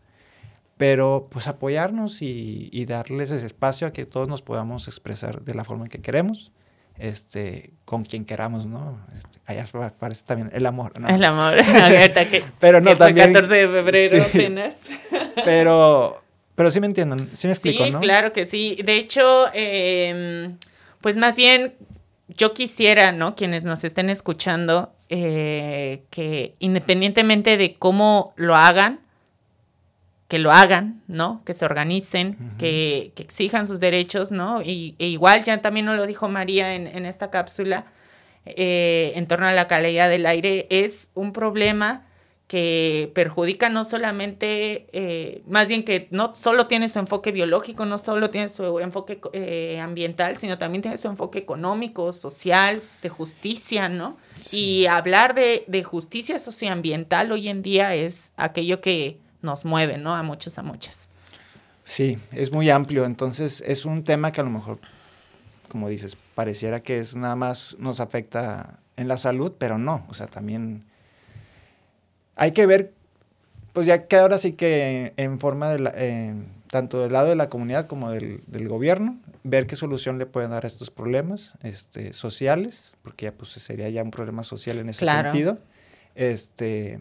[0.76, 5.54] pero pues apoyarnos y, y darles ese espacio a que todos nos podamos expresar de
[5.54, 6.52] la forma en que queremos,
[6.98, 8.98] este, con quien queramos, ¿no?
[9.16, 11.08] Este, allá pa- parece también el amor, ¿no?
[11.08, 11.54] El amor.
[12.30, 14.30] Que, Pero no, que también- 14 de febrero Sí.
[14.38, 14.80] apenas.
[15.44, 16.20] Pero,
[16.56, 18.00] pero sí me entienden, sí me explico, Sí, ¿no?
[18.00, 18.76] claro que sí.
[18.84, 20.50] De hecho, eh,
[21.00, 21.74] pues más bien
[22.26, 23.36] yo quisiera, ¿no?
[23.36, 28.98] Quienes nos estén escuchando, eh, que independientemente de cómo lo hagan,
[30.28, 31.42] que lo hagan, ¿no?
[31.46, 34.60] Que se organicen, que, que exijan sus derechos, ¿no?
[34.62, 37.86] Y, e igual ya también nos lo dijo María en, en esta cápsula,
[38.44, 42.04] eh, en torno a la calidad del aire, es un problema
[42.46, 47.98] que perjudica no solamente, eh, más bien que no solo tiene su enfoque biológico, no
[47.98, 53.90] solo tiene su enfoque eh, ambiental, sino también tiene su enfoque económico, social, de justicia,
[53.90, 54.16] ¿no?
[54.50, 60.14] Y hablar de, de justicia socioambiental hoy en día es aquello que nos mueve, ¿no?
[60.14, 61.08] A muchos, a muchas.
[61.84, 64.78] Sí, es muy amplio, entonces es un tema que a lo mejor,
[65.68, 70.14] como dices, pareciera que es nada más nos afecta en la salud, pero no, o
[70.14, 70.84] sea, también
[72.36, 72.92] hay que ver,
[73.72, 76.34] pues ya que ahora sí que en forma de la, eh,
[76.70, 80.50] tanto del lado de la comunidad como del, del gobierno, ver qué solución le pueden
[80.50, 84.90] dar a estos problemas este, sociales, porque ya pues sería ya un problema social en
[84.90, 85.30] ese Claro.
[85.30, 85.58] sentido.
[86.14, 87.00] este,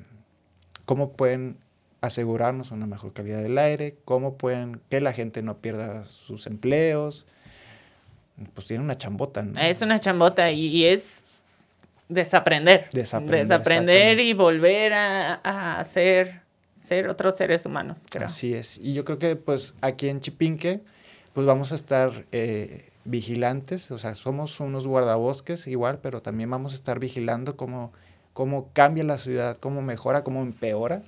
[0.85, 1.57] cómo pueden
[2.01, 7.25] asegurarnos una mejor calidad del aire, cómo pueden que la gente no pierda sus empleos.
[8.53, 9.59] Pues tiene una chambota, ¿no?
[9.59, 11.23] Es una chambota y, es
[12.07, 12.87] desaprender.
[12.91, 13.47] Desaprender.
[13.47, 16.41] Desaprender y volver a, ser,
[16.71, 18.27] ser otros seres humanos, creo.
[18.27, 18.77] Así es.
[18.77, 20.81] Y yo creo que pues aquí en Chipinque
[21.33, 26.73] pues vamos a estar eh, vigilantes, o sea, somos unos guardabosques igual, pero también vamos
[26.73, 27.91] a estar vigilando cómo,
[28.33, 31.03] cómo cambia la ciudad, cómo mejora, cómo empeora.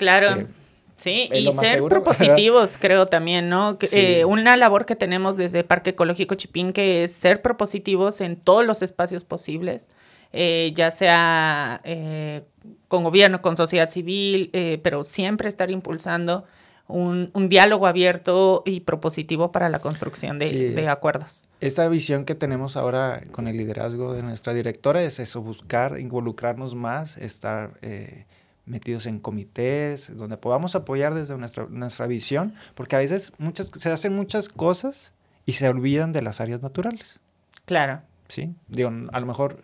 [0.00, 0.48] Claro.
[0.96, 3.76] sí, y ser propositivos, creo también, ¿no?
[3.92, 8.80] Eh, una labor que tenemos desde Parque Ecológico Chipinque es ser propositivos en todos los
[8.80, 9.90] espacios posibles,
[10.32, 12.44] eh, ya sea eh,
[12.88, 14.50] con gobierno, con sociedad civil,
[14.82, 16.46] pero siempre estar impulsando
[16.90, 21.48] un, diálogo abierto y propositivo para la construcción de, acuerdos.
[21.60, 26.74] Esta visión que tenemos ahora con el liderazgo de nuestra directora es eso, buscar involucrarnos
[26.74, 28.26] más, estar eh,
[28.66, 33.90] metidos en comités, donde podamos apoyar desde nuestra, nuestra visión, porque a veces muchas, se
[33.90, 35.12] hacen muchas cosas
[35.46, 37.20] y se olvidan de las áreas naturales.
[37.64, 38.02] Claro.
[38.28, 39.62] Sí, digo, a lo mejor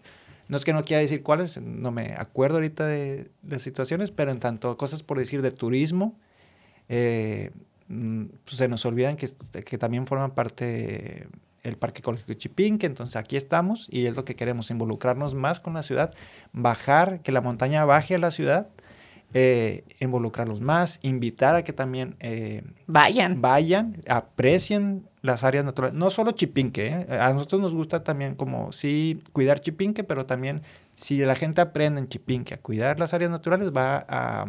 [0.48, 4.30] no es que no quiera decir cuáles, no me acuerdo ahorita de las situaciones, pero
[4.30, 6.18] en tanto cosas por decir de turismo,
[6.88, 7.50] eh,
[7.88, 9.28] mm, pues se nos olvidan que,
[9.64, 11.28] que también forman parte
[11.64, 15.74] el Parque Ecológico Chipinque, entonces aquí estamos y es lo que queremos, involucrarnos más con
[15.74, 16.14] la ciudad,
[16.52, 18.68] bajar, que la montaña baje a la ciudad,
[19.34, 23.40] eh, involucrarlos más, invitar a que también eh, vayan.
[23.40, 29.22] vayan, aprecien las áreas naturales, no solo Chipinque, a nosotros nos gusta también como sí
[29.32, 30.62] cuidar Chipinque, pero también
[30.94, 34.46] si la gente aprende en Chipinque a cuidar las áreas naturales, va a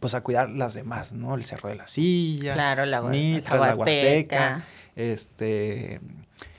[0.00, 1.34] pues a cuidar las demás, ¿no?
[1.34, 4.64] El Cerro de la Silla, claro, la, Huasteca,
[4.96, 6.00] este,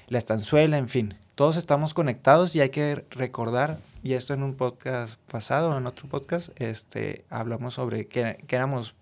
[0.08, 1.16] la Estanzuela, en fin.
[1.36, 6.10] Todos estamos conectados y hay que recordar, y esto en un podcast pasado, en otro
[6.10, 8.96] podcast, este, hablamos sobre que, éramos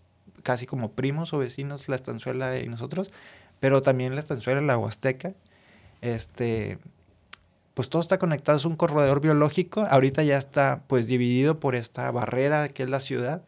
[0.44, 3.12] casi como primos o vecinos la Estanzuela y nosotros,
[3.60, 5.34] pero también la Estanzuela y la Huasteca,
[6.02, 6.78] este,
[7.74, 12.10] pues todo está conectado, es un corredor biológico, ahorita ya está pues dividido por esta
[12.12, 13.42] barrera que es la ciudad,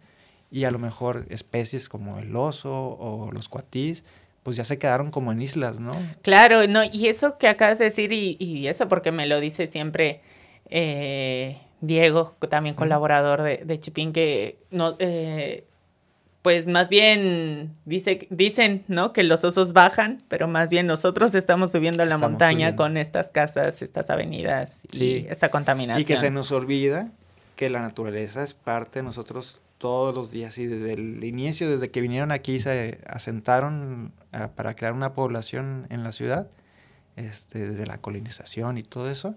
[0.49, 4.03] y a lo mejor especies como el oso o los cuatís,
[4.43, 5.95] pues ya se quedaron como en islas, ¿no?
[6.21, 10.21] Claro, no, y eso que acabas de decir, y, eso porque me lo dice siempre
[10.70, 15.66] eh, Diego, también colaborador de, de Chipín, que no, eh,
[16.43, 19.14] pues más bien dice, dicen, ¿no?
[19.14, 23.30] Que los osos bajan, pero más bien nosotros estamos subiendo a la montaña con estas
[23.30, 26.01] casas, estas avenidas y esta contaminación.
[26.01, 27.11] Y que se nos olvida
[27.55, 31.91] que la naturaleza es parte de nosotros todos los días y desde el inicio, desde
[31.91, 36.47] que vinieron aquí, se asentaron ah, para crear una población en la ciudad,
[37.16, 39.36] este, desde la colonización y todo eso.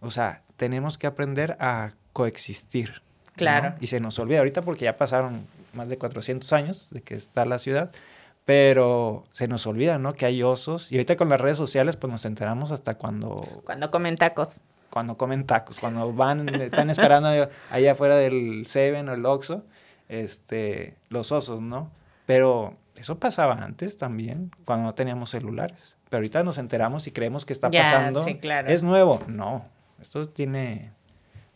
[0.00, 3.02] O sea, tenemos que aprender a coexistir.
[3.34, 3.74] Claro.
[3.80, 7.44] Y se nos olvida ahorita porque ya pasaron más de 400 años de que está
[7.44, 7.90] la ciudad,
[8.44, 10.14] pero se nos olvida, ¿no?
[10.14, 10.90] Que hay osos.
[10.90, 13.62] Y ahorita con las redes sociales, pues nos enteramos hasta cuando...
[13.64, 14.60] Cuando comen tacos.
[14.90, 17.28] Cuando comen tacos, cuando van, están esperando
[17.70, 19.64] allá afuera del Seven o el Oxxo
[20.08, 21.90] este, los osos, ¿no?
[22.26, 25.96] Pero eso pasaba antes también, cuando no teníamos celulares.
[26.08, 28.24] Pero ahorita nos enteramos y creemos que está pasando.
[28.24, 28.68] Sí, claro.
[28.68, 29.20] Es nuevo.
[29.26, 29.64] No,
[30.00, 30.92] esto tiene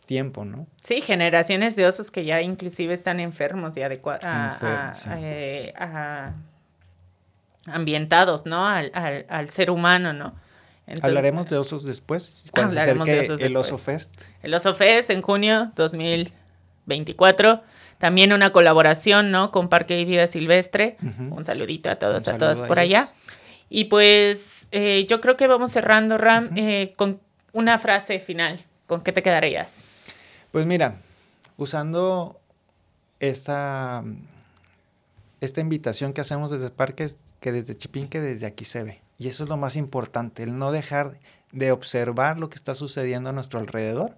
[0.05, 0.67] tiempo, ¿no?
[0.81, 4.25] Sí, generaciones de osos que ya inclusive están enfermos y adecuados
[5.07, 5.73] eh,
[7.65, 8.67] ambientados, ¿no?
[8.67, 10.35] Al, al, ser humano, ¿no?
[11.01, 12.43] Hablaremos de osos después.
[12.53, 14.21] Hablaremos de osos el Oso Fest.
[14.41, 17.63] El Oso Fest en junio 2024.
[17.97, 19.51] También una colaboración, ¿no?
[19.51, 20.97] Con Parque de Vida Silvestre.
[21.29, 23.13] Un saludito a todos, a todas por allá.
[23.69, 27.21] Y pues eh, yo creo que vamos cerrando, Ram, eh, con
[27.53, 28.59] una frase final.
[28.87, 29.83] ¿Con qué te quedarías?
[30.51, 30.95] Pues mira,
[31.57, 32.39] usando
[33.19, 34.03] esta,
[35.39, 39.01] esta invitación que hacemos desde Parques, que desde Chipinque, desde aquí se ve.
[39.17, 41.19] Y eso es lo más importante, el no dejar
[41.51, 44.17] de observar lo que está sucediendo a nuestro alrededor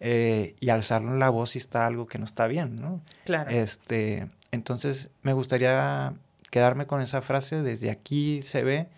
[0.00, 3.00] eh, y alzar la voz si está algo que no está bien, ¿no?
[3.24, 3.50] Claro.
[3.50, 6.14] Este, entonces, me gustaría
[6.50, 8.88] quedarme con esa frase, desde aquí se ve,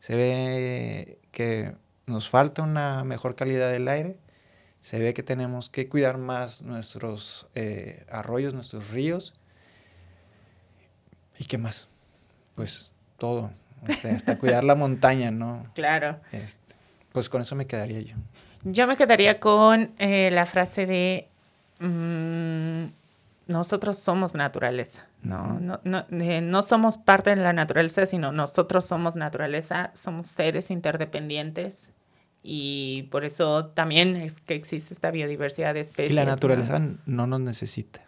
[0.00, 1.74] se ve que
[2.06, 4.16] nos falta una mejor calidad del aire,
[4.80, 9.34] se ve que tenemos que cuidar más nuestros eh, arroyos, nuestros ríos.
[11.38, 11.88] ¿Y qué más?
[12.54, 13.50] Pues todo,
[14.04, 15.66] hasta cuidar la montaña, ¿no?
[15.74, 16.20] Claro.
[16.30, 16.74] Este,
[17.12, 18.14] pues con eso me quedaría yo.
[18.62, 21.28] Yo me quedaría con eh, la frase de
[21.80, 22.84] mm,
[23.48, 25.58] nosotros somos naturaleza, ¿no?
[25.58, 31.90] No, no, no, somos parte de la naturaleza, sino nosotros somos naturaleza, somos seres interdependientes
[32.48, 36.12] y por eso también es que existe esta biodiversidad de especies.
[36.12, 38.02] Y la naturaleza no nos necesita.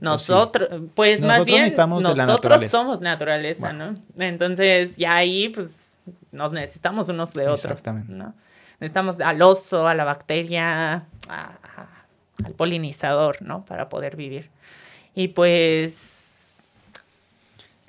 [0.00, 2.70] Nosotros, pues más bien, nosotros naturaleza.
[2.76, 3.96] somos naturaleza, ¿no?
[4.18, 5.96] Entonces, ya ahí, pues,
[6.32, 8.12] nos necesitamos unos de otros, Exactamente.
[8.12, 8.34] ¿no?
[8.80, 12.04] Necesitamos al oso, a la bacteria, a- a-
[12.44, 13.64] al polinizador, ¿no?
[13.64, 14.50] Para poder vivir.
[15.14, 16.11] Y pues,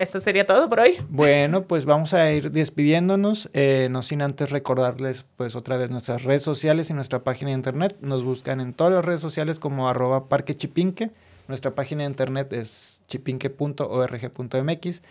[0.03, 0.97] eso sería todo por hoy.
[1.09, 6.23] Bueno, pues vamos a ir despidiéndonos, eh, no sin antes recordarles pues otra vez nuestras
[6.23, 7.97] redes sociales y nuestra página de internet.
[8.01, 11.11] Nos buscan en todas las redes sociales como arroba parque chipinque.
[11.47, 15.01] Nuestra página de internet es chipinque.org.mx.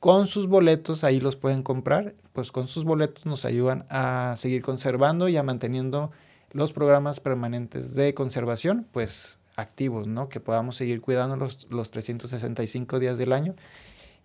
[0.00, 4.62] Con sus boletos ahí los pueden comprar, pues con sus boletos nos ayudan a seguir
[4.62, 6.10] conservando y a manteniendo
[6.52, 10.28] los programas permanentes de conservación, pues activos, ¿no?
[10.28, 13.54] Que podamos seguir cuidando los, los 365 días del año.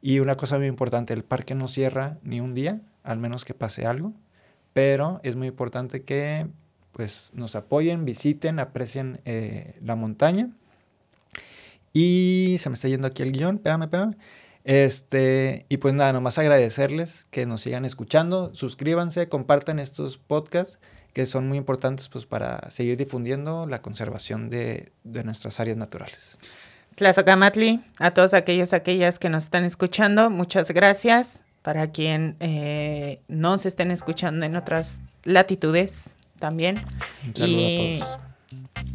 [0.01, 3.53] Y una cosa muy importante, el parque no cierra ni un día, al menos que
[3.53, 4.13] pase algo,
[4.73, 6.47] pero es muy importante que
[6.91, 10.49] pues nos apoyen, visiten, aprecien eh, la montaña.
[11.93, 14.15] Y se me está yendo aquí el guion, espérame, espérame.
[14.63, 20.79] Este, y pues nada, nomás agradecerles que nos sigan escuchando, suscríbanse, compartan estos podcasts
[21.13, 26.37] que son muy importantes pues para seguir difundiendo la conservación de, de nuestras áreas naturales.
[27.05, 31.39] Tlazocamatli, a todos aquellos, aquellas que nos están escuchando, muchas gracias.
[31.63, 36.85] Para quien eh, nos estén escuchando en otras latitudes también.
[37.25, 38.19] Un saludo Y a todos.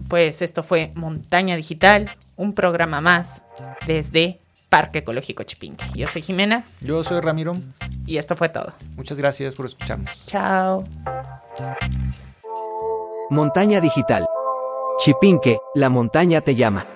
[0.09, 3.43] pues esto fue Montaña Digital, un programa más
[3.89, 4.39] desde
[4.69, 5.87] Parque Ecológico Chipinque.
[5.97, 7.57] Yo soy Jimena Yo soy Ramiro,
[8.07, 8.73] y esto fue todo.
[8.95, 10.27] muchas gracias por escucharnos.
[10.29, 10.85] Chao.
[13.31, 14.25] Montaña Digital.
[15.01, 16.87] Chipinque, la montaña te llama.